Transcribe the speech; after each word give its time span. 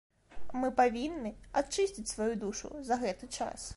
А 0.37 0.53
мы 0.61 0.69
павінны 0.79 1.31
ачысціць 1.63 2.09
сваю 2.13 2.31
душу 2.45 2.73
за 2.89 2.99
гэты 3.05 3.25
час. 3.39 3.69